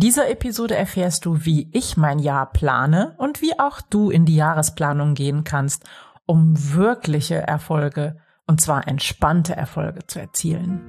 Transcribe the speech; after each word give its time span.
dieser 0.00 0.30
Episode 0.30 0.74
erfährst 0.74 1.24
du, 1.24 1.44
wie 1.44 1.68
ich 1.72 1.96
mein 1.96 2.18
Jahr 2.18 2.50
plane 2.52 3.14
und 3.18 3.42
wie 3.42 3.58
auch 3.58 3.80
du 3.80 4.10
in 4.10 4.24
die 4.24 4.36
Jahresplanung 4.36 5.14
gehen 5.14 5.44
kannst, 5.44 5.84
um 6.26 6.54
wirkliche 6.74 7.36
Erfolge, 7.36 8.16
und 8.46 8.60
zwar 8.60 8.88
entspannte 8.88 9.54
Erfolge 9.54 10.06
zu 10.06 10.18
erzielen. 10.18 10.80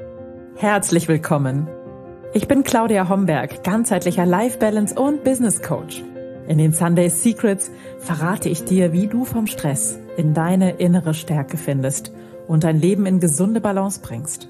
Herzlich 0.55 1.07
willkommen. 1.07 1.67
Ich 2.33 2.47
bin 2.47 2.63
Claudia 2.63 3.09
Homberg, 3.09 3.63
ganzheitlicher 3.63 4.25
Life 4.25 4.57
Balance 4.59 4.96
und 4.96 5.23
Business 5.23 5.62
Coach. 5.62 6.03
In 6.47 6.57
den 6.57 6.73
Sunday 6.73 7.09
Secrets 7.09 7.71
verrate 7.99 8.49
ich 8.49 8.63
dir, 8.63 8.93
wie 8.93 9.07
du 9.07 9.25
vom 9.25 9.47
Stress 9.47 9.99
in 10.17 10.33
deine 10.33 10.71
innere 10.78 11.13
Stärke 11.13 11.57
findest 11.57 12.12
und 12.47 12.63
dein 12.63 12.79
Leben 12.79 13.05
in 13.05 13.19
gesunde 13.19 13.62
Balance 13.62 13.99
bringst. 14.01 14.49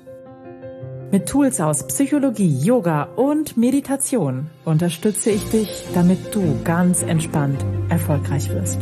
Mit 1.12 1.28
Tools 1.28 1.60
aus 1.60 1.86
Psychologie, 1.88 2.58
Yoga 2.64 3.04
und 3.04 3.58
Meditation 3.58 4.50
unterstütze 4.64 5.30
ich 5.30 5.44
dich, 5.50 5.84
damit 5.94 6.34
du 6.34 6.64
ganz 6.64 7.04
entspannt 7.04 7.66
erfolgreich 7.90 8.50
wirst. 8.50 8.80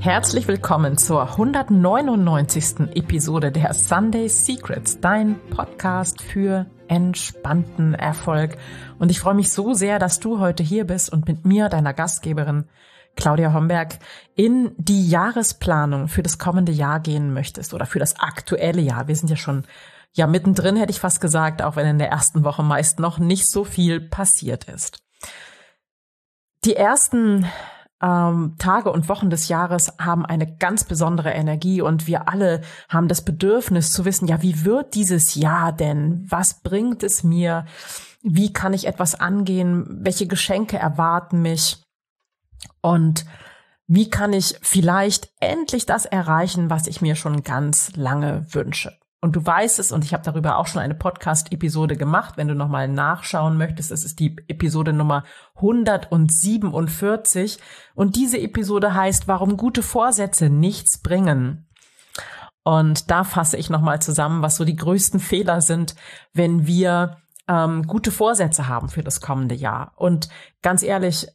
Herzlich 0.00 0.46
willkommen 0.48 0.98
zur 0.98 1.30
199. 1.30 2.94
Episode 2.94 3.52
der 3.52 3.72
Sunday 3.72 4.28
Secrets, 4.28 5.00
dein 5.00 5.40
Podcast 5.48 6.20
für 6.20 6.66
entspannten 6.88 7.94
Erfolg. 7.94 8.58
Und 8.98 9.10
ich 9.10 9.18
freue 9.18 9.34
mich 9.34 9.50
so 9.50 9.72
sehr, 9.72 9.98
dass 9.98 10.20
du 10.20 10.40
heute 10.40 10.62
hier 10.62 10.84
bist 10.84 11.10
und 11.10 11.26
mit 11.26 11.46
mir, 11.46 11.70
deiner 11.70 11.94
Gastgeberin, 11.94 12.66
Claudia 13.16 13.52
Homberg, 13.52 13.98
in 14.34 14.72
die 14.76 15.08
Jahresplanung 15.08 16.08
für 16.08 16.22
das 16.22 16.38
kommende 16.38 16.72
Jahr 16.72 17.00
gehen 17.00 17.32
möchtest 17.32 17.74
oder 17.74 17.86
für 17.86 17.98
das 17.98 18.18
aktuelle 18.18 18.80
Jahr. 18.80 19.08
Wir 19.08 19.16
sind 19.16 19.28
ja 19.28 19.36
schon 19.36 19.64
ja 20.12 20.26
mittendrin, 20.26 20.76
hätte 20.76 20.90
ich 20.90 21.00
fast 21.00 21.20
gesagt, 21.20 21.62
auch 21.62 21.76
wenn 21.76 21.86
in 21.86 21.98
der 21.98 22.08
ersten 22.08 22.44
Woche 22.44 22.62
meist 22.62 22.98
noch 22.98 23.18
nicht 23.18 23.48
so 23.48 23.64
viel 23.64 24.00
passiert 24.00 24.64
ist. 24.64 25.02
Die 26.64 26.76
ersten 26.76 27.46
ähm, 28.02 28.56
Tage 28.58 28.90
und 28.90 29.08
Wochen 29.08 29.30
des 29.30 29.48
Jahres 29.48 29.92
haben 29.98 30.24
eine 30.26 30.46
ganz 30.56 30.84
besondere 30.84 31.30
Energie 31.30 31.80
und 31.80 32.06
wir 32.06 32.28
alle 32.28 32.62
haben 32.88 33.08
das 33.08 33.22
Bedürfnis 33.22 33.92
zu 33.92 34.04
wissen, 34.04 34.26
ja, 34.26 34.42
wie 34.42 34.64
wird 34.64 34.94
dieses 34.94 35.34
Jahr 35.34 35.72
denn? 35.72 36.26
Was 36.28 36.60
bringt 36.62 37.02
es 37.02 37.22
mir? 37.22 37.66
Wie 38.22 38.52
kann 38.52 38.72
ich 38.72 38.86
etwas 38.86 39.18
angehen? 39.18 39.86
Welche 40.02 40.26
Geschenke 40.26 40.78
erwarten 40.78 41.42
mich? 41.42 41.82
Und 42.80 43.24
wie 43.86 44.08
kann 44.08 44.32
ich 44.32 44.56
vielleicht 44.62 45.30
endlich 45.40 45.86
das 45.86 46.06
erreichen, 46.06 46.70
was 46.70 46.86
ich 46.86 47.00
mir 47.00 47.16
schon 47.16 47.42
ganz 47.42 47.96
lange 47.96 48.46
wünsche? 48.54 49.00
Und 49.22 49.36
du 49.36 49.44
weißt 49.44 49.78
es, 49.80 49.92
und 49.92 50.02
ich 50.04 50.14
habe 50.14 50.24
darüber 50.24 50.56
auch 50.56 50.66
schon 50.66 50.80
eine 50.80 50.94
Podcast-Episode 50.94 51.96
gemacht. 51.96 52.38
Wenn 52.38 52.48
du 52.48 52.54
nochmal 52.54 52.88
nachschauen 52.88 53.58
möchtest, 53.58 53.90
es 53.90 54.02
ist 54.04 54.18
die 54.18 54.34
Episode 54.48 54.94
Nummer 54.94 55.24
147. 55.56 57.58
Und 57.94 58.16
diese 58.16 58.38
Episode 58.38 58.94
heißt, 58.94 59.28
warum 59.28 59.58
gute 59.58 59.82
Vorsätze 59.82 60.48
nichts 60.48 61.02
bringen. 61.02 61.68
Und 62.62 63.10
da 63.10 63.24
fasse 63.24 63.58
ich 63.58 63.68
nochmal 63.68 64.00
zusammen, 64.00 64.40
was 64.40 64.56
so 64.56 64.64
die 64.64 64.76
größten 64.76 65.20
Fehler 65.20 65.60
sind, 65.60 65.96
wenn 66.32 66.66
wir 66.66 67.18
ähm, 67.46 67.86
gute 67.86 68.12
Vorsätze 68.12 68.68
haben 68.68 68.88
für 68.88 69.02
das 69.02 69.20
kommende 69.20 69.54
Jahr. 69.54 69.92
Und 69.96 70.30
ganz 70.62 70.82
ehrlich, 70.82 71.26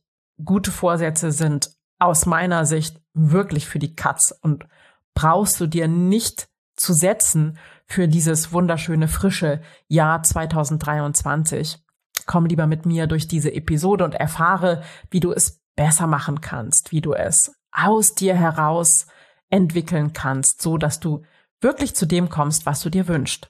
gute 0.43 0.71
Vorsätze 0.71 1.31
sind 1.31 1.71
aus 1.99 2.25
meiner 2.25 2.65
Sicht 2.65 3.01
wirklich 3.13 3.67
für 3.67 3.79
die 3.79 3.95
Katz 3.95 4.33
und 4.41 4.65
brauchst 5.13 5.59
du 5.59 5.67
dir 5.67 5.87
nicht 5.87 6.49
zu 6.75 6.93
setzen 6.93 7.57
für 7.87 8.07
dieses 8.07 8.51
wunderschöne, 8.51 9.07
frische 9.07 9.61
Jahr 9.87 10.21
2023. 10.23 11.79
Komm 12.25 12.45
lieber 12.47 12.67
mit 12.67 12.85
mir 12.85 13.07
durch 13.07 13.27
diese 13.27 13.53
Episode 13.53 14.03
und 14.03 14.15
erfahre, 14.15 14.83
wie 15.09 15.19
du 15.19 15.31
es 15.31 15.61
besser 15.75 16.07
machen 16.07 16.41
kannst, 16.41 16.91
wie 16.91 17.01
du 17.01 17.13
es 17.13 17.53
aus 17.71 18.15
dir 18.15 18.35
heraus 18.35 19.05
entwickeln 19.49 20.13
kannst, 20.13 20.61
so 20.61 20.77
dass 20.77 20.99
du 20.99 21.23
wirklich 21.61 21.95
zu 21.95 22.05
dem 22.05 22.29
kommst, 22.29 22.65
was 22.65 22.81
du 22.81 22.89
dir 22.89 23.07
wünschst. 23.07 23.49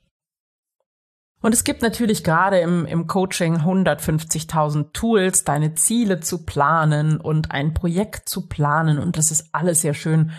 Und 1.46 1.54
es 1.54 1.64
gibt 1.64 1.84
natürlich 1.84 2.24
gerade 2.24 2.58
im, 2.58 2.88
im 2.88 3.06
Coaching 3.06 3.58
150.000 3.58 4.94
Tools, 4.94 5.44
deine 5.44 5.76
Ziele 5.76 6.20
zu 6.20 6.44
planen 6.44 7.18
und 7.22 7.52
ein 7.52 7.76
Projekt 7.76 8.28
zu 8.28 8.48
planen. 8.48 8.98
Und 8.98 9.16
das 9.16 9.30
ist 9.30 9.50
alles 9.52 9.82
sehr 9.82 9.94
schön 9.94 10.32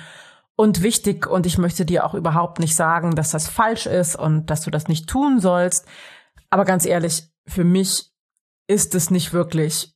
und 0.57 0.83
wichtig. 0.83 1.29
Und 1.29 1.47
ich 1.47 1.59
möchte 1.59 1.85
dir 1.85 2.05
auch 2.05 2.15
überhaupt 2.15 2.59
nicht 2.59 2.75
sagen, 2.75 3.15
dass 3.15 3.31
das 3.31 3.47
falsch 3.47 3.87
ist 3.87 4.17
und 4.17 4.47
dass 4.47 4.63
du 4.63 4.73
das 4.73 4.89
nicht 4.89 5.09
tun 5.09 5.39
sollst. 5.39 5.87
Aber 6.51 6.65
ganz 6.65 6.85
ehrlich, 6.85 7.29
für 7.47 7.63
mich 7.63 8.11
ist 8.67 8.97
es 8.97 9.09
nicht 9.09 9.33
wirklich 9.33 9.95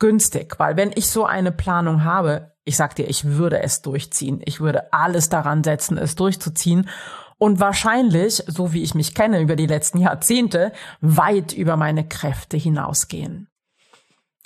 günstig, 0.00 0.58
weil 0.58 0.76
wenn 0.76 0.90
ich 0.96 1.06
so 1.06 1.26
eine 1.26 1.52
Planung 1.52 2.02
habe, 2.02 2.56
ich 2.64 2.76
sag 2.76 2.96
dir, 2.96 3.08
ich 3.08 3.24
würde 3.24 3.62
es 3.62 3.82
durchziehen. 3.82 4.40
Ich 4.44 4.58
würde 4.58 4.92
alles 4.92 5.28
daran 5.28 5.62
setzen, 5.62 5.96
es 5.96 6.16
durchzuziehen 6.16 6.88
und 7.38 7.60
wahrscheinlich, 7.60 8.42
so 8.46 8.72
wie 8.72 8.82
ich 8.82 8.94
mich 8.94 9.14
kenne 9.14 9.40
über 9.40 9.56
die 9.56 9.66
letzten 9.66 9.98
Jahrzehnte, 9.98 10.72
weit 11.00 11.52
über 11.52 11.76
meine 11.76 12.06
Kräfte 12.06 12.56
hinausgehen. 12.56 13.48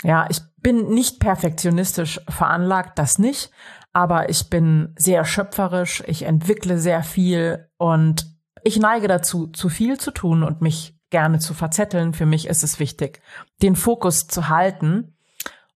Ja, 0.03 0.26
ich 0.28 0.41
bin 0.58 0.88
nicht 0.88 1.20
perfektionistisch 1.20 2.20
veranlagt, 2.28 2.98
das 2.98 3.19
nicht, 3.19 3.50
aber 3.92 4.28
ich 4.28 4.50
bin 4.50 4.94
sehr 4.97 5.25
schöpferisch, 5.25 6.03
ich 6.06 6.22
entwickle 6.22 6.78
sehr 6.78 7.03
viel 7.03 7.69
und 7.78 8.26
ich 8.62 8.78
neige 8.78 9.09
dazu, 9.09 9.48
zu 9.48 9.69
viel 9.69 9.98
zu 9.98 10.10
tun 10.10 10.42
und 10.42 10.60
mich 10.60 10.97
gerne 11.10 11.38
zu 11.38 11.54
verzetteln. 11.54 12.14
Für 12.14 12.26
mich 12.26 12.47
ist 12.47 12.62
es 12.62 12.78
wichtig, 12.78 13.20
den 13.60 13.76
Fokus 13.76 14.26
zu 14.28 14.48
halten 14.48 15.16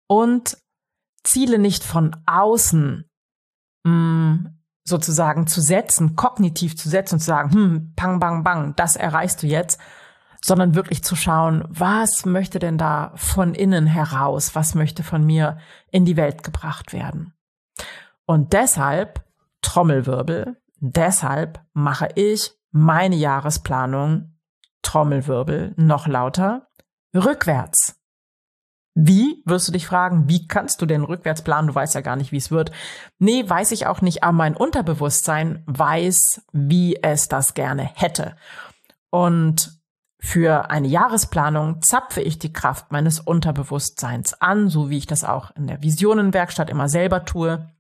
und 0.07 0.59
Ziele 1.25 1.59
nicht 1.59 1.85
von 1.85 2.17
außen 2.27 3.09
mm, 3.85 4.47
sozusagen 4.85 5.47
zu 5.47 5.61
setzen, 5.61 6.17
kognitiv 6.17 6.77
zu 6.77 6.89
setzen 6.89 7.17
und 7.17 7.21
zu 7.21 7.27
sagen, 7.27 7.53
hm, 7.53 7.93
pang, 7.97 8.19
bang, 8.19 8.43
bang, 8.43 8.75
das 8.77 8.97
erreichst 8.97 9.43
du 9.43 9.47
jetzt, 9.47 9.81
sondern 10.45 10.75
wirklich 10.75 11.05
zu 11.05 11.15
schauen, 11.15 11.65
was 11.69 12.27
möchte 12.27 12.59
denn 12.59 12.79
da 12.79 13.13
von 13.15 13.55
innen 13.55 13.87
heraus, 13.87 14.55
was 14.55 14.75
möchte 14.75 15.05
von 15.05 15.25
mir 15.25 15.59
in 15.91 16.05
die 16.05 16.17
Welt 16.17 16.43
gebracht 16.43 16.93
werden. 16.93 17.33
Und 18.27 18.53
deshalb, 18.53 19.25
Trommelwirbel, 19.63 20.61
deshalb 20.79 21.65
mache 21.73 22.09
ich 22.17 22.53
meine 22.73 23.15
Jahresplanung, 23.15 24.37
Trommelwirbel, 24.83 25.75
noch 25.77 26.09
lauter, 26.09 26.69
rückwärts. 27.15 28.02
Wie, 28.95 29.43
wirst 29.47 29.69
du 29.69 29.73
dich 29.73 29.87
fragen, 29.87 30.29
wie 30.29 30.47
kannst 30.47 30.83
du 30.83 30.87
denn 30.87 31.03
rückwärts 31.03 31.43
planen? 31.43 31.69
Du 31.69 31.75
weißt 31.75 31.95
ja 31.95 32.03
gar 32.03 32.17
nicht, 32.17 32.31
wie 32.31 32.37
es 32.37 32.51
wird. 32.51 32.73
Nee, 33.19 33.49
weiß 33.49 33.73
ich 33.73 33.87
auch 33.87 34.03
nicht, 34.03 34.23
aber 34.23 34.33
mein 34.33 34.57
Unterbewusstsein 34.57 35.63
weiß, 35.67 36.43
wie 36.53 37.03
es 37.03 37.29
das 37.29 37.55
gerne 37.55 37.85
hätte. 37.95 38.37
Und 39.09 39.81
für 40.19 40.71
eine 40.71 40.89
Jahresplanung 40.89 41.81
zapfe 41.81 42.21
ich 42.21 42.39
die 42.39 42.53
Kraft 42.53 42.93
meines 42.93 43.19
Unterbewusstseins 43.19 44.35
an, 44.41 44.69
so 44.69 44.91
wie 44.91 44.99
ich 44.99 45.07
das 45.07 45.25
auch 45.25 45.51
in 45.57 45.67
der 45.67 45.83
Visionenwerkstatt 45.83 46.69
immer 46.69 46.89
selber 46.89 47.25
tue. 47.25 47.71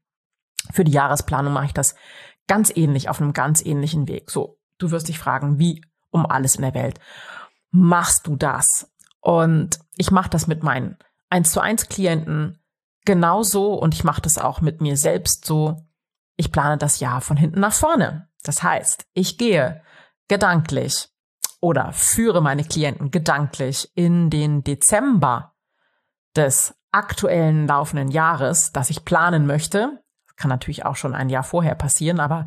Für 0.72 0.84
die 0.84 0.92
Jahresplanung 0.92 1.52
mache 1.52 1.66
ich 1.66 1.74
das 1.74 1.94
ganz 2.48 2.72
ähnlich, 2.74 3.10
auf 3.10 3.20
einem 3.20 3.34
ganz 3.34 3.64
ähnlichen 3.64 4.08
Weg. 4.08 4.30
So, 4.30 4.58
du 4.78 4.90
wirst 4.90 5.08
dich 5.08 5.18
fragen, 5.18 5.58
wie 5.58 5.82
um 6.10 6.24
alles 6.26 6.56
in 6.56 6.62
der 6.62 6.74
Welt 6.74 6.98
machst 7.72 8.26
du 8.26 8.36
das? 8.36 8.91
Und 9.22 9.78
ich 9.96 10.10
mache 10.10 10.28
das 10.28 10.46
mit 10.46 10.62
meinen 10.62 10.98
1 11.30 11.52
zu 11.52 11.60
1 11.60 11.88
Klienten 11.88 12.58
genauso 13.04 13.74
und 13.74 13.94
ich 13.94 14.04
mache 14.04 14.20
das 14.20 14.36
auch 14.36 14.60
mit 14.60 14.80
mir 14.80 14.96
selbst 14.96 15.46
so. 15.46 15.80
Ich 16.36 16.52
plane 16.52 16.76
das 16.76 17.00
Jahr 17.00 17.20
von 17.20 17.36
hinten 17.36 17.60
nach 17.60 17.72
vorne. 17.72 18.28
Das 18.42 18.62
heißt, 18.62 19.06
ich 19.14 19.38
gehe 19.38 19.80
gedanklich 20.28 21.08
oder 21.60 21.92
führe 21.92 22.42
meine 22.42 22.64
Klienten 22.64 23.12
gedanklich 23.12 23.90
in 23.94 24.28
den 24.28 24.64
Dezember 24.64 25.54
des 26.34 26.74
aktuellen 26.90 27.68
laufenden 27.68 28.10
Jahres, 28.10 28.72
das 28.72 28.90
ich 28.90 29.04
planen 29.04 29.46
möchte. 29.46 30.02
Das 30.26 30.36
kann 30.36 30.48
natürlich 30.48 30.84
auch 30.84 30.96
schon 30.96 31.14
ein 31.14 31.30
Jahr 31.30 31.44
vorher 31.44 31.76
passieren, 31.76 32.18
aber 32.18 32.46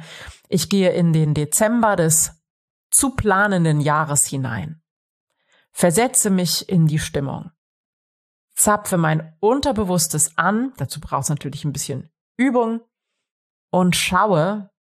ich 0.49 0.69
gehe 0.69 0.91
in 0.91 1.13
den 1.13 1.33
Dezember 1.33 1.95
des 1.95 2.33
zu 2.91 3.15
planenden 3.15 3.79
Jahres 3.79 4.25
hinein 4.25 4.81
versetze 5.75 6.29
mich 6.29 6.69
in 6.69 6.87
die 6.87 6.99
Stimmung, 6.99 7.51
zapfe 8.55 8.97
mein 8.97 9.35
Unterbewusstes 9.41 10.37
an, 10.37 10.73
dazu 10.77 11.01
brauchst 11.01 11.29
du 11.29 11.33
natürlich 11.33 11.65
ein 11.65 11.73
bisschen 11.73 12.09
Übung 12.37 12.79
und 13.71 13.93
schaue, 13.93 14.71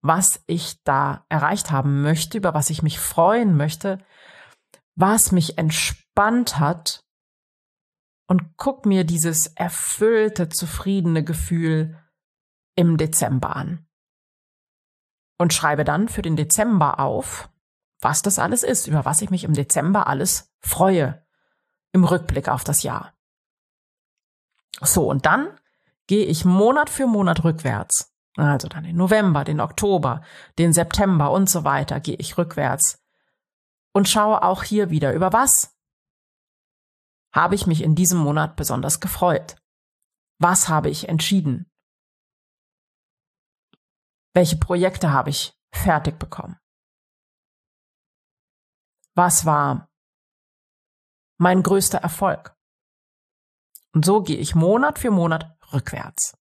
was 0.00 0.44
ich 0.46 0.80
da 0.84 1.26
erreicht 1.28 1.72
haben 1.72 2.02
möchte, 2.02 2.38
über 2.38 2.54
was 2.54 2.70
ich 2.70 2.82
mich 2.82 3.00
freuen 3.00 3.56
möchte, 3.56 3.98
was 4.94 5.32
mich 5.32 5.58
entspannt 5.58 6.60
hat 6.60 7.04
und 8.28 8.56
guck 8.56 8.86
mir 8.86 9.02
dieses 9.02 9.48
erfüllte, 9.48 10.50
zufriedene 10.50 11.24
Gefühl 11.24 12.00
im 12.76 12.96
Dezember 12.96 13.56
an. 13.56 13.88
Und 15.36 15.52
schreibe 15.52 15.82
dann 15.82 16.08
für 16.08 16.22
den 16.22 16.36
Dezember 16.36 17.00
auf, 17.00 17.50
was 18.04 18.20
das 18.20 18.38
alles 18.38 18.62
ist, 18.62 18.86
über 18.86 19.04
was 19.06 19.22
ich 19.22 19.30
mich 19.30 19.44
im 19.44 19.54
Dezember 19.54 20.06
alles 20.06 20.52
freue 20.60 21.24
im 21.92 22.04
Rückblick 22.04 22.48
auf 22.48 22.62
das 22.62 22.82
Jahr. 22.82 23.14
So, 24.80 25.08
und 25.08 25.24
dann 25.24 25.58
gehe 26.06 26.26
ich 26.26 26.44
Monat 26.44 26.90
für 26.90 27.06
Monat 27.06 27.44
rückwärts. 27.44 28.14
Also 28.36 28.68
dann 28.68 28.84
den 28.84 28.96
November, 28.96 29.44
den 29.44 29.60
Oktober, 29.60 30.22
den 30.58 30.72
September 30.72 31.30
und 31.30 31.48
so 31.48 31.64
weiter 31.64 32.00
gehe 32.00 32.16
ich 32.16 32.36
rückwärts 32.36 33.02
und 33.92 34.08
schaue 34.08 34.42
auch 34.42 34.64
hier 34.64 34.90
wieder, 34.90 35.14
über 35.14 35.32
was 35.32 35.74
habe 37.32 37.54
ich 37.54 37.66
mich 37.66 37.82
in 37.82 37.94
diesem 37.94 38.18
Monat 38.18 38.54
besonders 38.56 39.00
gefreut. 39.00 39.56
Was 40.38 40.68
habe 40.68 40.90
ich 40.90 41.08
entschieden? 41.08 41.70
Welche 44.34 44.56
Projekte 44.56 45.12
habe 45.12 45.30
ich 45.30 45.56
fertig 45.72 46.18
bekommen? 46.18 46.58
Was 49.14 49.46
war 49.46 49.88
mein 51.38 51.62
größter 51.62 51.98
Erfolg? 51.98 52.56
Und 53.92 54.04
so 54.04 54.22
gehe 54.22 54.36
ich 54.36 54.54
Monat 54.54 54.98
für 54.98 55.10
Monat 55.10 55.56
rückwärts. 55.72 56.36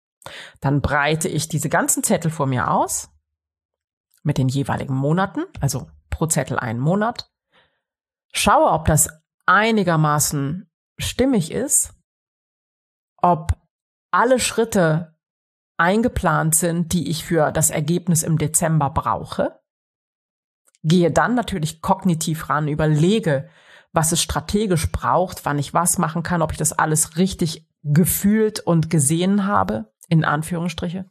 Dann 0.59 0.81
breite 0.81 1.27
ich 1.27 1.47
diese 1.47 1.69
ganzen 1.69 2.03
Zettel 2.03 2.31
vor 2.31 2.47
mir 2.47 2.71
aus 2.71 3.09
mit 4.23 4.37
den 4.37 4.47
jeweiligen 4.47 4.95
Monaten, 4.95 5.43
also 5.59 5.89
pro 6.09 6.27
Zettel 6.27 6.57
einen 6.57 6.79
Monat, 6.79 7.31
schaue, 8.31 8.71
ob 8.71 8.85
das 8.85 9.09
einigermaßen 9.45 10.71
stimmig 10.97 11.51
ist, 11.51 11.93
ob 13.17 13.53
alle 14.11 14.39
Schritte 14.39 15.17
eingeplant 15.77 16.55
sind, 16.55 16.93
die 16.93 17.09
ich 17.09 17.25
für 17.25 17.51
das 17.51 17.69
Ergebnis 17.69 18.23
im 18.23 18.37
Dezember 18.37 18.89
brauche, 18.89 19.59
gehe 20.83 21.11
dann 21.11 21.35
natürlich 21.35 21.81
kognitiv 21.81 22.49
ran, 22.49 22.67
überlege, 22.67 23.49
was 23.93 24.11
es 24.11 24.21
strategisch 24.21 24.91
braucht, 24.91 25.45
wann 25.45 25.59
ich 25.59 25.73
was 25.73 25.97
machen 25.97 26.23
kann, 26.23 26.41
ob 26.41 26.51
ich 26.51 26.57
das 26.57 26.73
alles 26.73 27.17
richtig 27.17 27.67
gefühlt 27.83 28.59
und 28.59 28.89
gesehen 28.89 29.45
habe, 29.45 29.93
in 30.09 30.25
Anführungsstriche. 30.25 31.09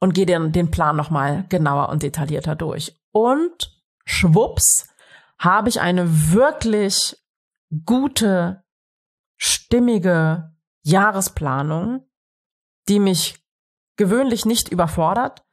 Und 0.00 0.14
gehe 0.14 0.26
dann 0.26 0.52
den 0.52 0.70
Plan 0.70 0.96
nochmal 0.96 1.44
genauer 1.48 1.88
und 1.88 2.02
detaillierter 2.02 2.54
durch. 2.54 3.00
Und 3.10 3.82
schwupps, 4.04 4.88
habe 5.38 5.68
ich 5.68 5.80
eine 5.80 6.32
wirklich 6.32 7.16
gute, 7.84 8.64
stimmige 9.36 10.54
Jahresplanung, 10.82 12.08
die 12.88 13.00
mich 13.00 13.44
gewöhnlich 13.96 14.46
nicht 14.46 14.68
überfordert, 14.68 15.44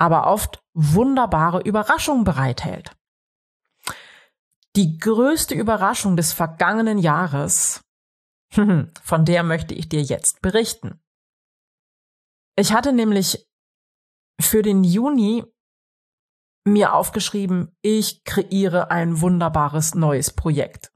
aber 0.00 0.26
oft 0.26 0.64
wunderbare 0.72 1.60
Überraschungen 1.60 2.24
bereithält. 2.24 2.96
Die 4.76 4.98
größte 4.98 5.54
Überraschung 5.54 6.16
des 6.16 6.32
vergangenen 6.32 6.98
Jahres, 6.98 7.84
von 8.50 9.24
der 9.26 9.42
möchte 9.42 9.74
ich 9.74 9.90
dir 9.90 10.02
jetzt 10.02 10.40
berichten. 10.40 11.02
Ich 12.56 12.72
hatte 12.72 12.94
nämlich 12.94 13.46
für 14.40 14.62
den 14.62 14.84
Juni 14.84 15.44
mir 16.64 16.94
aufgeschrieben, 16.94 17.76
ich 17.82 18.24
kreiere 18.24 18.90
ein 18.90 19.20
wunderbares 19.20 19.94
neues 19.94 20.30
Projekt. 20.30 20.92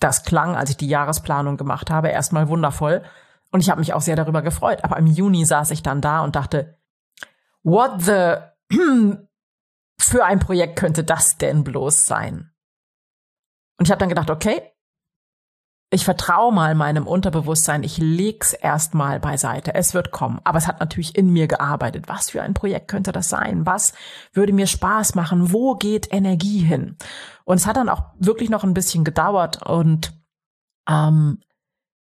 Das 0.00 0.24
klang, 0.24 0.56
als 0.56 0.70
ich 0.70 0.76
die 0.76 0.88
Jahresplanung 0.88 1.56
gemacht 1.56 1.90
habe, 1.90 2.08
erstmal 2.08 2.48
wundervoll 2.48 3.04
und 3.52 3.60
ich 3.60 3.70
habe 3.70 3.80
mich 3.80 3.92
auch 3.92 4.00
sehr 4.00 4.16
darüber 4.16 4.42
gefreut. 4.42 4.82
Aber 4.82 4.96
im 4.96 5.06
Juni 5.06 5.44
saß 5.44 5.70
ich 5.70 5.82
dann 5.82 6.00
da 6.00 6.20
und 6.20 6.34
dachte, 6.34 6.76
what 7.66 8.02
the 8.02 8.36
für 10.00 10.24
ein 10.24 10.38
Projekt 10.38 10.78
könnte 10.78 11.04
das 11.04 11.36
denn 11.36 11.64
bloß 11.64 12.06
sein? 12.06 12.52
Und 13.78 13.86
ich 13.86 13.90
habe 13.90 13.98
dann 13.98 14.08
gedacht, 14.08 14.30
okay, 14.30 14.72
ich 15.90 16.04
vertraue 16.04 16.52
mal 16.52 16.74
meinem 16.74 17.06
Unterbewusstsein, 17.06 17.82
ich 17.82 17.98
leg's 17.98 18.52
erstmal 18.52 19.20
beiseite. 19.20 19.74
Es 19.74 19.94
wird 19.94 20.10
kommen. 20.10 20.40
Aber 20.42 20.58
es 20.58 20.66
hat 20.66 20.80
natürlich 20.80 21.16
in 21.16 21.32
mir 21.32 21.46
gearbeitet. 21.46 22.08
Was 22.08 22.30
für 22.30 22.42
ein 22.42 22.54
Projekt 22.54 22.88
könnte 22.88 23.12
das 23.12 23.28
sein? 23.28 23.66
Was 23.66 23.92
würde 24.32 24.52
mir 24.52 24.66
Spaß 24.66 25.14
machen? 25.14 25.52
Wo 25.52 25.74
geht 25.74 26.12
Energie 26.12 26.58
hin? 26.58 26.96
Und 27.44 27.56
es 27.56 27.66
hat 27.66 27.76
dann 27.76 27.88
auch 27.88 28.14
wirklich 28.18 28.50
noch 28.50 28.64
ein 28.64 28.74
bisschen 28.74 29.04
gedauert 29.04 29.62
und 29.62 30.12
ähm, 30.88 31.40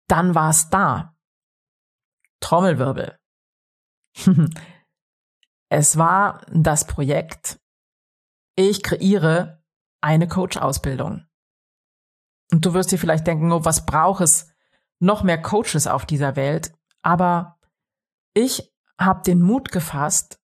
dann 0.07 0.35
war 0.35 0.51
es 0.51 0.71
da. 0.71 1.17
Trommelwirbel. 2.41 3.19
es 5.73 5.97
war 5.97 6.45
das 6.53 6.87
Projekt, 6.87 7.59
ich 8.57 8.83
kreiere 8.83 9.65
eine 10.03 10.29
Coach-Ausbildung. 10.29 11.25
Und 12.53 12.67
du 12.67 12.75
wirst 12.75 12.93
dir 12.93 12.99
vielleicht 12.99 13.27
denken, 13.27 13.51
oh, 13.51 13.65
was 13.65 13.87
braucht 13.87 14.21
es? 14.21 14.53
Noch 14.99 15.23
mehr 15.23 15.41
Coaches 15.41 15.87
auf 15.87 16.05
dieser 16.05 16.37
Welt. 16.37 16.75
Aber 17.01 17.59
ich 18.35 18.71
habe 19.01 19.23
den 19.23 19.41
Mut 19.41 19.73
gefasst, 19.73 20.39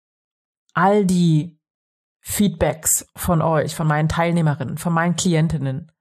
all 0.72 1.04
die 1.04 1.60
Feedbacks 2.20 3.06
von 3.14 3.42
euch, 3.42 3.76
von 3.76 3.86
meinen 3.86 4.08
Teilnehmerinnen, 4.08 4.78
von 4.78 4.94
meinen 4.94 5.16
Klientinnen, 5.16 5.92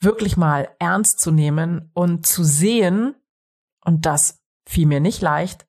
wirklich 0.00 0.36
mal 0.36 0.68
ernst 0.78 1.18
zu 1.18 1.30
nehmen 1.30 1.90
und 1.94 2.26
zu 2.26 2.44
sehen, 2.44 3.14
und 3.82 4.04
das 4.04 4.44
fiel 4.68 4.86
mir 4.86 5.00
nicht 5.00 5.22
leicht, 5.22 5.66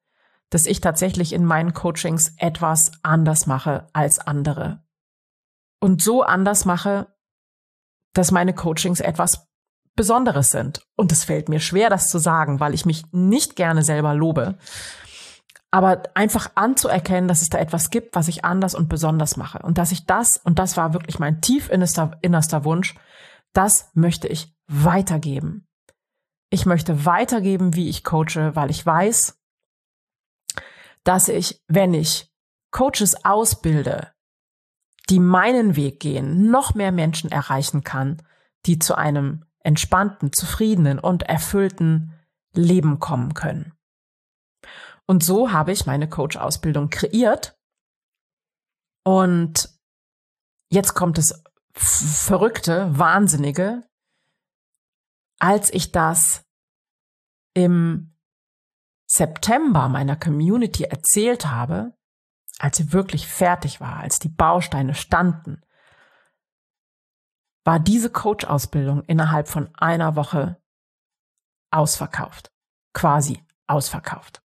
dass 0.54 0.68
ich 0.68 0.82
tatsächlich 0.82 1.34
in 1.34 1.46
meinen 1.46 1.74
Coachings 1.74 2.36
etwas 2.38 2.92
anders 3.02 3.48
mache 3.48 3.88
als 3.92 4.20
andere. 4.20 4.84
Und 5.80 6.04
so 6.04 6.22
anders 6.22 6.66
mache, 6.66 7.08
dass 8.14 8.32
meine 8.32 8.54
Coachings 8.54 9.00
etwas 9.00 9.48
Besonderes 9.96 10.50
sind. 10.50 10.86
Und 10.96 11.12
es 11.12 11.24
fällt 11.24 11.50
mir 11.50 11.60
schwer, 11.60 11.90
das 11.90 12.08
zu 12.08 12.20
sagen, 12.20 12.60
weil 12.60 12.76
ich 12.76 12.86
mich 12.86 13.04
nicht 13.12 13.56
gerne 13.56 13.82
selber 13.82 14.14
lobe. 14.14 14.60
Aber 15.72 16.04
einfach 16.14 16.52
anzuerkennen, 16.54 17.28
dass 17.28 17.42
es 17.42 17.50
da 17.50 17.58
etwas 17.58 17.90
gibt, 17.90 18.16
was 18.16 18.28
ich 18.28 18.46
anders 18.46 18.76
und 18.76 18.90
besonders 18.90 19.38
mache. 19.38 19.60
Und 19.60 19.80
dass 19.80 19.92
ich 19.92 20.06
das, 20.06 20.38
und 20.38 20.60
das 20.60 20.78
war 20.78 20.94
wirklich 20.94 21.18
mein 21.18 21.42
tief 21.42 21.70
innerster, 21.70 22.12
innerster 22.22 22.64
Wunsch, 22.64 22.94
das 23.54 23.90
möchte 23.96 24.28
ich 24.28 24.56
weitergeben. 24.68 25.68
Ich 26.52 26.68
möchte 26.68 27.06
weitergeben, 27.06 27.76
wie 27.76 27.90
ich 27.90 28.04
coache, 28.04 28.56
weil 28.56 28.70
ich 28.70 28.86
weiß, 28.86 29.43
dass 31.04 31.28
ich, 31.28 31.62
wenn 31.68 31.94
ich 31.94 32.32
Coaches 32.72 33.24
ausbilde, 33.26 34.14
die 35.10 35.20
meinen 35.20 35.76
Weg 35.76 36.00
gehen, 36.00 36.50
noch 36.50 36.76
mehr 36.76 36.92
Menschen 36.92 37.32
erreichen 37.32 37.84
kann, 37.84 38.22
die 38.66 38.80
zu 38.80 38.96
einem 38.96 39.46
entspannten, 39.60 40.32
zufriedenen 40.32 41.00
und 41.00 41.24
erfüllten 41.24 42.14
Leben 42.54 43.00
kommen 43.00 43.34
können. 43.34 43.74
Und 45.06 45.24
so 45.24 45.52
habe 45.52 45.72
ich 45.72 45.86
meine 45.86 46.08
Coach-Ausbildung 46.08 46.90
kreiert. 46.90 47.60
Und 49.04 49.70
jetzt 50.70 50.94
kommt 50.94 51.18
das 51.18 51.44
Verrückte, 51.74 52.98
Wahnsinnige, 52.98 53.84
als 55.40 55.74
ich 55.74 55.92
das 55.92 56.46
im 57.54 58.13
September 59.14 59.90
meiner 59.90 60.16
Community 60.16 60.86
erzählt 60.86 61.46
habe, 61.46 61.96
als 62.58 62.78
sie 62.78 62.94
wirklich 62.94 63.28
fertig 63.28 63.80
war, 63.80 63.98
als 63.98 64.18
die 64.18 64.30
Bausteine 64.30 64.96
standen, 64.96 65.62
war 67.64 67.80
diese 67.80 68.10
Coach-Ausbildung 68.10 69.04
innerhalb 69.04 69.48
von 69.48 69.70
einer 69.76 70.16
Woche 70.16 70.60
ausverkauft. 71.70 72.52
Quasi 72.94 73.40
ausverkauft. 73.68 74.42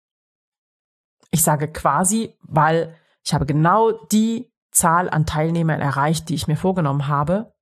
Ich 1.31 1.45
sage 1.45 1.71
quasi, 1.71 2.37
weil 2.41 2.99
ich 3.25 3.35
habe 3.35 3.47
genau 3.47 3.93
die 4.07 4.53
Zahl 4.73 5.09
an 5.09 5.27
Teilnehmern 5.27 5.81
erreicht, 5.81 6.29
die 6.29 6.35
ich 6.35 6.49
mir 6.49 6.57
vorgenommen 6.57 7.07
habe. 7.07 7.55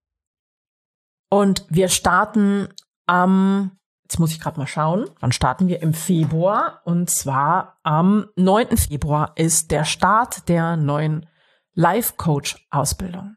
Und 1.28 1.66
wir 1.68 1.88
starten 1.88 2.68
am 3.06 3.78
Jetzt 4.04 4.18
muss 4.18 4.32
ich 4.32 4.40
gerade 4.40 4.58
mal 4.58 4.66
schauen. 4.66 5.08
Wann 5.20 5.32
starten 5.32 5.66
wir? 5.68 5.82
Im 5.82 5.94
Februar. 5.94 6.82
Und 6.84 7.08
zwar 7.10 7.78
am 7.82 8.28
9. 8.36 8.76
Februar 8.76 9.32
ist 9.36 9.70
der 9.70 9.84
Start 9.84 10.48
der 10.48 10.76
neuen 10.76 11.26
Life-Coach-Ausbildung. 11.72 13.36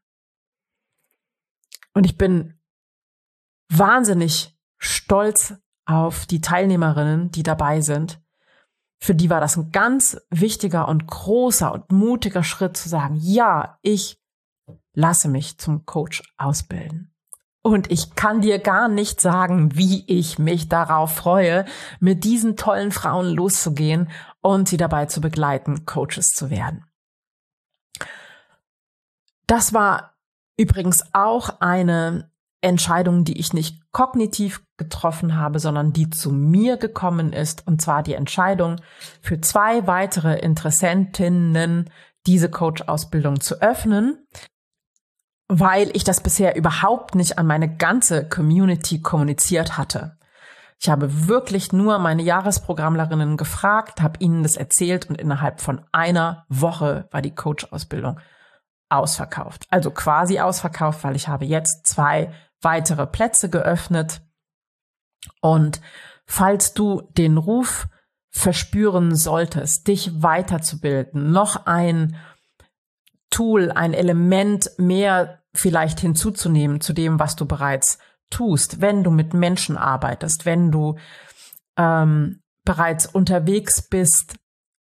Und 1.93 2.05
ich 2.05 2.17
bin 2.17 2.59
wahnsinnig 3.69 4.55
stolz 4.77 5.55
auf 5.85 6.25
die 6.25 6.41
Teilnehmerinnen, 6.41 7.31
die 7.31 7.43
dabei 7.43 7.81
sind. 7.81 8.21
Für 8.99 9.15
die 9.15 9.29
war 9.29 9.39
das 9.39 9.57
ein 9.57 9.71
ganz 9.71 10.19
wichtiger 10.29 10.87
und 10.87 11.07
großer 11.07 11.71
und 11.71 11.91
mutiger 11.91 12.43
Schritt 12.43 12.75
zu 12.77 12.89
sagen, 12.89 13.15
ja, 13.19 13.79
ich 13.81 14.21
lasse 14.93 15.29
mich 15.29 15.57
zum 15.59 15.85
Coach 15.85 16.23
ausbilden. 16.37 17.16
Und 17.67 17.91
ich 17.91 18.15
kann 18.15 18.39
dir 18.39 18.59
gar 18.59 18.87
nicht 18.87 19.19
sagen, 19.19 19.75
wie 19.75 20.05
ich 20.07 20.39
mich 20.39 20.69
darauf 20.69 21.13
freue, 21.13 21.65
mit 21.99 22.23
diesen 22.23 22.55
tollen 22.55 22.93
Frauen 22.93 23.27
loszugehen 23.27 24.09
und 24.39 24.69
sie 24.69 24.77
dabei 24.77 25.07
zu 25.07 25.19
begleiten, 25.19 25.85
Coaches 25.85 26.27
zu 26.27 26.49
werden. 26.49 26.85
Das 29.47 29.73
war 29.73 30.13
übrigens 30.57 31.03
auch 31.11 31.59
eine 31.59 32.31
Entscheidung, 32.61 33.25
die 33.25 33.37
ich 33.37 33.51
nicht 33.51 33.81
kognitiv 33.91 34.63
getroffen 34.77 35.35
habe, 35.35 35.59
sondern 35.59 35.91
die 35.91 36.09
zu 36.09 36.31
mir 36.31 36.77
gekommen 36.77 37.33
ist, 37.33 37.67
und 37.67 37.81
zwar 37.81 38.01
die 38.01 38.13
Entscheidung 38.13 38.77
für 39.21 39.41
zwei 39.41 39.85
weitere 39.87 40.39
Interessentinnen, 40.39 41.89
diese 42.27 42.49
Coach-Ausbildung 42.49 43.41
zu 43.41 43.61
öffnen, 43.61 44.25
weil 45.47 45.95
ich 45.95 46.03
das 46.03 46.21
bisher 46.21 46.55
überhaupt 46.55 47.15
nicht 47.15 47.37
an 47.37 47.47
meine 47.47 47.75
ganze 47.75 48.27
Community 48.27 49.01
kommuniziert 49.01 49.77
hatte. 49.77 50.17
Ich 50.79 50.89
habe 50.89 51.27
wirklich 51.27 51.73
nur 51.73 51.97
meine 51.97 52.21
Jahresprogrammlerinnen 52.21 53.37
gefragt, 53.37 54.01
habe 54.01 54.19
ihnen 54.19 54.43
das 54.43 54.57
erzählt 54.57 55.09
und 55.09 55.19
innerhalb 55.19 55.59
von 55.61 55.81
einer 55.91 56.45
Woche 56.49 57.07
war 57.11 57.21
die 57.21 57.33
Coach-Ausbildung 57.33 58.19
ausverkauft. 58.89 59.65
Also 59.69 59.91
quasi 59.91 60.39
ausverkauft, 60.39 61.03
weil 61.03 61.15
ich 61.15 61.27
habe 61.27 61.45
jetzt 61.45 61.87
zwei 61.87 62.31
weitere 62.61 63.07
Plätze 63.07 63.49
geöffnet. 63.49 64.21
Und 65.41 65.81
falls 66.25 66.73
du 66.73 67.01
den 67.17 67.37
Ruf 67.37 67.87
verspüren 68.29 69.15
solltest, 69.15 69.87
dich 69.87 70.21
weiterzubilden, 70.21 71.31
noch 71.31 71.65
ein 71.65 72.15
Tool, 73.29 73.71
ein 73.71 73.93
Element 73.93 74.71
mehr 74.77 75.41
vielleicht 75.53 75.99
hinzuzunehmen 75.99 76.81
zu 76.81 76.93
dem, 76.93 77.19
was 77.19 77.35
du 77.35 77.45
bereits 77.45 77.97
tust, 78.29 78.81
wenn 78.81 79.03
du 79.03 79.11
mit 79.11 79.33
Menschen 79.33 79.77
arbeitest, 79.77 80.45
wenn 80.45 80.71
du 80.71 80.97
ähm, 81.77 82.41
bereits 82.63 83.05
unterwegs 83.05 83.81
bist 83.81 84.35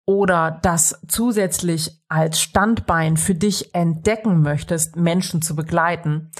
oder 0.05 0.59
das 0.61 1.01
zusätzlich 1.07 2.01
als 2.07 2.39
Standbein 2.39 3.17
für 3.17 3.35
dich 3.35 3.73
entdecken 3.73 4.41
möchtest, 4.41 4.95
Menschen 4.95 5.41
zu 5.41 5.55
begleiten, 5.55 6.31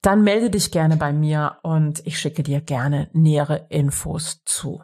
dann 0.00 0.22
melde 0.22 0.50
dich 0.50 0.70
gerne 0.70 0.96
bei 0.96 1.12
mir 1.12 1.58
und 1.62 2.04
ich 2.06 2.18
schicke 2.18 2.42
dir 2.42 2.60
gerne 2.60 3.08
nähere 3.12 3.66
Infos 3.68 4.42
zu. 4.44 4.82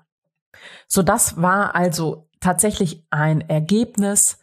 So, 0.86 1.02
das 1.02 1.40
war 1.40 1.74
also 1.74 2.28
tatsächlich 2.40 3.04
ein 3.10 3.40
Ergebnis 3.40 4.38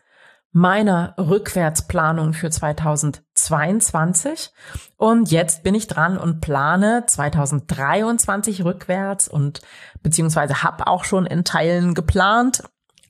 meiner 0.55 1.15
Rückwärtsplanung 1.17 2.31
für 2.31 2.49
2022. 2.49 4.51
Und 4.95 5.29
jetzt 5.29 5.63
bin 5.63 5.75
ich 5.75 5.87
dran 5.87 6.17
und 6.17 6.39
plane 6.39 7.03
2023 7.05 8.63
rückwärts 8.63 9.27
und 9.27 9.59
beziehungsweise 10.01 10.63
habe 10.63 10.87
auch 10.87 11.03
schon 11.03 11.25
in 11.25 11.43
Teilen 11.43 11.93
geplant 11.93 12.63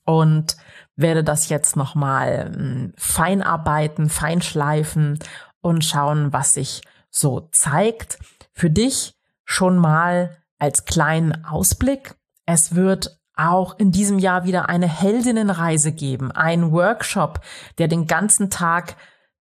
und 0.05 0.57
werde 0.95 1.23
das 1.23 1.49
jetzt 1.49 1.75
nochmal 1.75 2.51
hm, 2.51 2.93
feinarbeiten, 2.97 4.09
feinschleifen 4.09 5.19
und 5.61 5.85
schauen, 5.85 6.33
was 6.33 6.53
sich 6.53 6.81
so 7.11 7.49
zeigt. 7.51 8.17
Für 8.53 8.71
dich 8.71 9.13
schon 9.43 9.77
mal 9.77 10.35
als 10.57 10.85
kleinen 10.85 11.45
Ausblick. 11.45 12.15
Es 12.47 12.73
wird 12.73 13.19
auch 13.35 13.77
in 13.77 13.91
diesem 13.91 14.19
Jahr 14.19 14.45
wieder 14.45 14.69
eine 14.69 14.87
Heldinnenreise 14.87 15.91
geben, 15.91 16.31
ein 16.31 16.71
Workshop, 16.71 17.41
der 17.77 17.87
den 17.87 18.07
ganzen 18.07 18.49
Tag 18.49 18.95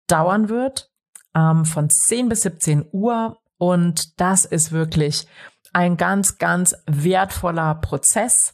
dauern 0.07 0.49
wird, 0.49 0.91
ähm, 1.35 1.65
von 1.65 1.89
10 1.89 2.29
bis 2.29 2.41
17 2.41 2.87
Uhr. 2.91 3.37
Und 3.57 4.19
das 4.19 4.45
ist 4.45 4.71
wirklich 4.71 5.27
ein 5.73 5.97
ganz, 5.97 6.37
ganz 6.37 6.75
wertvoller 6.85 7.75
Prozess. 7.75 8.53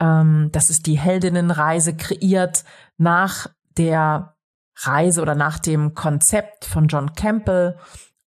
Ähm, 0.00 0.50
das 0.52 0.70
ist 0.70 0.86
die 0.86 0.98
Heldinnenreise 0.98 1.96
kreiert 1.96 2.64
nach 2.98 3.48
der 3.76 4.36
Reise 4.76 5.22
oder 5.22 5.34
nach 5.34 5.58
dem 5.58 5.94
Konzept 5.94 6.64
von 6.64 6.88
John 6.88 7.14
Campbell, 7.14 7.78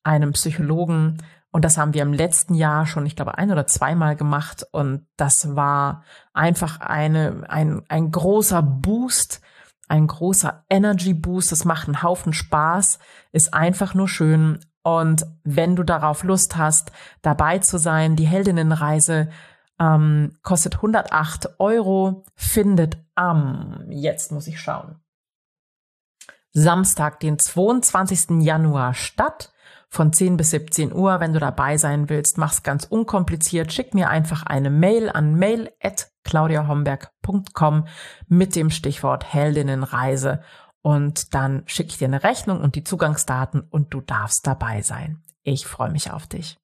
einem 0.03 0.33
Psychologen, 0.33 1.21
und 1.55 1.63
das 1.63 1.77
haben 1.77 1.93
wir 1.93 2.01
im 2.01 2.11
letzten 2.11 2.53
Jahr 2.53 2.85
schon, 2.85 3.05
ich 3.05 3.15
glaube, 3.15 3.37
ein 3.37 3.49
oder 3.49 3.65
zweimal 3.65 4.17
gemacht. 4.17 4.67
Und 4.73 5.07
das 5.15 5.55
war 5.55 6.03
einfach 6.33 6.81
eine, 6.81 7.45
ein, 7.47 7.81
ein 7.87 8.11
großer 8.11 8.61
Boost, 8.61 9.39
ein 9.87 10.05
großer 10.05 10.65
Energy 10.69 11.13
Boost. 11.13 11.53
Das 11.53 11.63
macht 11.63 11.87
einen 11.87 12.03
Haufen 12.03 12.33
Spaß, 12.33 12.99
ist 13.31 13.53
einfach 13.53 13.93
nur 13.93 14.09
schön. 14.09 14.65
Und 14.83 15.25
wenn 15.45 15.77
du 15.77 15.83
darauf 15.83 16.23
Lust 16.23 16.57
hast, 16.57 16.91
dabei 17.21 17.59
zu 17.59 17.77
sein, 17.77 18.17
die 18.17 18.27
Heldinnenreise 18.27 19.29
ähm, 19.79 20.33
kostet 20.43 20.75
108 20.75 21.57
Euro, 21.61 22.25
findet 22.35 22.97
am, 23.15 23.85
jetzt 23.87 24.33
muss 24.33 24.47
ich 24.47 24.59
schauen, 24.59 24.97
Samstag, 26.57 27.19
den 27.19 27.37
22. 27.37 28.41
Januar 28.41 28.93
statt 28.93 29.51
von 29.89 30.13
10 30.13 30.37
bis 30.37 30.51
17 30.51 30.93
Uhr. 30.93 31.19
Wenn 31.19 31.33
du 31.33 31.39
dabei 31.39 31.75
sein 31.77 32.07
willst, 32.07 32.37
mach's 32.37 32.63
ganz 32.63 32.85
unkompliziert. 32.85 33.73
Schick 33.73 33.93
mir 33.93 34.09
einfach 34.09 34.43
eine 34.43 34.69
Mail 34.69 35.09
an 35.09 35.35
mail@claudiahomberg.com 35.35 37.87
mit 38.29 38.55
dem 38.55 38.69
Stichwort 38.69 39.33
Heldinnenreise 39.33 40.43
und 40.81 41.33
dann 41.33 41.63
schicke 41.65 41.89
ich 41.89 41.97
dir 41.97 42.07
eine 42.07 42.23
Rechnung 42.23 42.61
und 42.61 42.75
die 42.75 42.85
Zugangsdaten 42.85 43.59
und 43.59 43.93
du 43.93 43.99
darfst 43.99 44.47
dabei 44.47 44.81
sein. 44.81 45.21
Ich 45.43 45.67
freue 45.67 45.91
mich 45.91 46.11
auf 46.11 46.25
dich. 46.25 46.57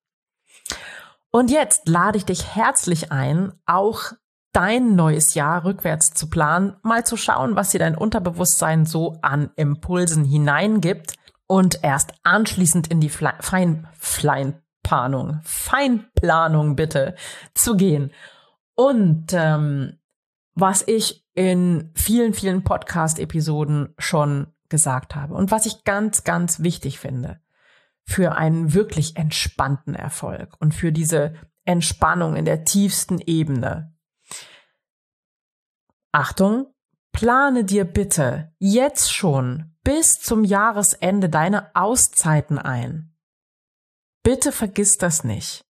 Und 1.32 1.52
jetzt 1.52 1.90
lade 1.90 2.18
ich 2.18 2.24
dich 2.26 2.56
herzlich 2.56 3.12
ein, 3.12 3.52
auch 3.66 4.14
dein 4.54 4.96
neues 4.96 5.34
Jahr 5.34 5.64
rückwärts 5.64 6.14
zu 6.14 6.30
planen, 6.30 6.76
mal 6.84 7.06
zu 7.06 7.18
schauen, 7.18 7.56
was 7.56 7.70
dir 7.70 7.80
dein 7.80 7.96
Unterbewusstsein 7.96 8.86
so 8.86 9.18
an 9.22 9.52
Impulsen 9.56 10.26
hineingibt 10.26 11.16
und 11.48 11.84
erst 11.84 12.14
anschließend 12.24 12.88
in 12.88 13.00
die 13.00 13.10
Fein, 13.10 13.88
Feinplanung, 13.98 15.40
Feinplanung 15.44 16.76
bitte 16.76 17.16
zu 17.54 17.76
gehen. 17.76 18.12
Und 18.76 19.28
ähm, 19.34 20.00
was 20.54 20.88
ich 20.88 21.26
in 21.34 21.92
vielen, 21.96 22.34
vielen 22.34 22.64
Podcast-Episoden 22.64 23.94
schon 23.98 24.48
gesagt 24.70 25.16
habe 25.16 25.34
und 25.34 25.52
was 25.52 25.66
ich 25.66 25.84
ganz, 25.84 26.24
ganz 26.24 26.62
wichtig 26.62 27.00
finde 27.00 27.40
für 28.06 28.36
einen 28.36 28.74
wirklich 28.74 29.16
entspannten 29.16 29.96
Erfolg 29.96 30.56
und 30.60 30.74
für 30.74 30.92
diese 30.92 31.36
Entspannung 31.64 32.36
in 32.36 32.46
der 32.46 32.64
tiefsten 32.64 33.20
Ebene. 33.20 33.94
Achtung, 36.12 36.68
plane 37.12 37.64
dir 37.64 37.86
bitte 37.86 38.54
jetzt 38.60 39.14
schon 39.14 39.76
bis 39.84 40.20
zum 40.20 40.44
Jahresende 40.44 41.30
deine 41.30 41.76
Auszeiten 41.76 42.60
ein. 42.60 43.16
Bitte 44.24 44.52
vergiss 44.52 44.98
das 44.98 45.24
nicht. 45.24 45.66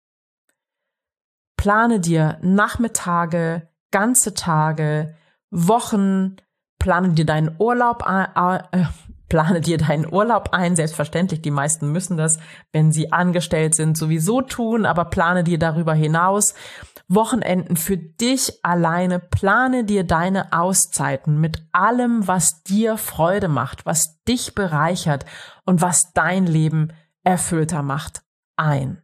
Plane 1.57 1.99
dir 1.99 2.39
Nachmittage, 2.41 3.69
ganze 3.91 4.33
Tage, 4.33 5.15
Wochen, 5.51 6.37
plane 6.79 7.09
dir 7.13 7.25
deinen 7.25 7.55
Urlaub, 7.59 8.03
äh, 8.07 8.85
plane 9.31 9.61
dir 9.61 9.77
deinen 9.77 10.11
Urlaub 10.11 10.49
ein. 10.51 10.75
Selbstverständlich, 10.75 11.41
die 11.41 11.51
meisten 11.51 11.89
müssen 11.93 12.17
das, 12.17 12.37
wenn 12.73 12.91
sie 12.91 13.13
angestellt 13.13 13.75
sind, 13.75 13.97
sowieso 13.97 14.41
tun, 14.41 14.85
aber 14.85 15.05
plane 15.05 15.45
dir 15.45 15.57
darüber 15.57 15.93
hinaus 15.93 16.53
Wochenenden 17.07 17.77
für 17.77 17.95
dich 17.95 18.59
alleine. 18.61 19.19
Plane 19.19 19.85
dir 19.85 20.03
deine 20.03 20.51
Auszeiten 20.51 21.39
mit 21.39 21.65
allem, 21.71 22.27
was 22.27 22.61
dir 22.63 22.97
Freude 22.97 23.47
macht, 23.47 23.85
was 23.85 24.21
dich 24.27 24.53
bereichert 24.53 25.25
und 25.65 25.79
was 25.79 26.11
dein 26.11 26.45
Leben 26.45 26.91
erfüllter 27.23 27.83
macht, 27.83 28.23
ein. 28.57 29.01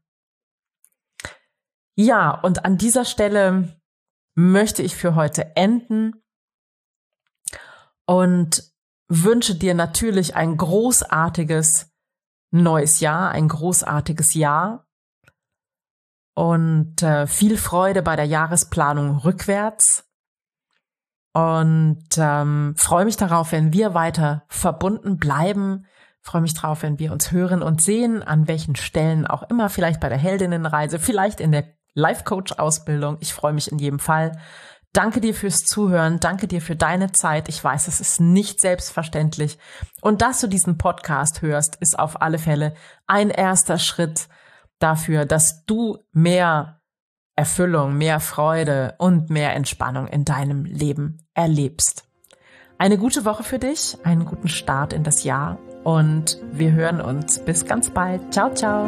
Ja, 1.96 2.32
und 2.32 2.66
an 2.66 2.78
dieser 2.78 3.06
Stelle 3.06 3.80
möchte 4.36 4.84
ich 4.84 4.98
für 4.98 5.16
heute 5.16 5.56
enden 5.56 6.22
und 8.06 8.77
wünsche 9.08 9.56
dir 9.56 9.74
natürlich 9.74 10.36
ein 10.36 10.58
großartiges 10.58 11.92
neues 12.52 13.00
Jahr, 13.00 13.32
ein 13.32 13.48
großartiges 13.48 14.34
Jahr 14.34 14.88
und 16.34 17.02
äh, 17.02 17.28
viel 17.28 17.58
Freude 17.58 18.02
bei 18.02 18.16
der 18.16 18.26
Jahresplanung 18.26 19.18
rückwärts. 19.18 20.06
Und 21.34 22.08
ähm, 22.18 22.74
freue 22.78 23.06
mich 23.06 23.18
darauf, 23.18 23.52
wenn 23.52 23.74
wir 23.74 23.94
weiter 23.94 24.44
verbunden 24.48 25.18
bleiben. 25.18 25.86
Freue 26.22 26.42
mich 26.42 26.56
darauf, 26.56 26.82
wenn 26.82 27.00
wir 27.00 27.12
uns 27.12 27.32
hören 27.32 27.62
und 27.62 27.82
sehen, 27.82 28.24
an 28.24 28.48
welchen 28.48 28.76
Stellen 28.76 29.28
auch 29.28 29.44
immer, 29.50 29.70
vielleicht 29.70 30.00
bei 30.00 30.10
der 30.10 30.18
Heldinnenreise, 30.18 31.00
vielleicht 31.00 31.40
in 31.40 31.52
der 31.52 31.66
Life-Coach-Ausbildung. 31.94 33.18
Ich 33.20 33.34
freue 33.34 33.54
mich 33.54 33.72
in 33.72 33.80
jedem 33.80 34.00
Fall. 34.00 34.40
Danke 34.94 35.22
dir 35.22 35.34
fürs 35.34 35.64
Zuhören, 35.64 36.20
danke 36.20 36.48
dir 36.48 36.62
für 36.62 36.76
deine 36.76 37.12
Zeit. 37.12 37.50
Ich 37.50 37.64
weiß, 37.64 37.88
es 37.88 38.00
ist 38.00 38.20
nicht 38.20 38.60
selbstverständlich. 38.62 39.60
Und 40.02 40.22
dass 40.22 40.42
du 40.42 40.48
diesen 40.48 40.78
Podcast 40.78 41.42
hörst, 41.42 41.76
ist 41.78 42.00
auf 42.00 42.22
alle 42.22 42.40
Fälle 42.40 42.74
ein 43.06 43.30
erster 43.30 43.78
Schritt 43.78 44.28
dafür, 44.80 45.26
dass 45.26 45.66
du 45.66 45.98
mehr 46.12 46.82
Erfüllung, 47.36 47.98
mehr 47.98 48.20
Freude 48.20 48.96
und 48.98 49.30
mehr 49.30 49.56
Entspannung 49.56 50.08
in 50.08 50.26
deinem 50.26 50.66
Leben 50.66 51.20
erlebst. 51.36 52.06
Eine 52.80 52.98
gute 52.98 53.26
Woche 53.26 53.44
für 53.44 53.60
dich, 53.60 53.98
einen 54.04 54.26
guten 54.26 54.50
Start 54.50 54.94
in 54.94 55.04
das 55.04 55.24
Jahr 55.24 55.60
und 55.84 56.38
wir 56.52 56.72
hören 56.72 57.02
uns 57.02 57.40
bis 57.40 57.66
ganz 57.66 57.90
bald. 57.90 58.34
Ciao, 58.34 58.54
ciao. 58.54 58.88